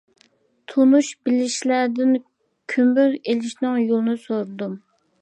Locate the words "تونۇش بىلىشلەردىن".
0.71-2.17